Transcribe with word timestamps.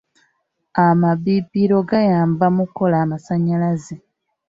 Amabibiro 0.87 1.77
gayamba 1.89 2.45
mu 2.55 2.63
kukola 2.69 2.95
amasannyalaze. 3.05 3.93